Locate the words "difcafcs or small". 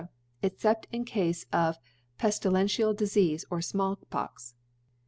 2.91-3.97